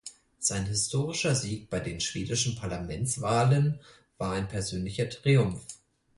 [0.39, 3.79] Sein historischer Sieg bei den schwedischen Parlamentswahlen
[4.17, 5.61] war ein persönlicher Triumph.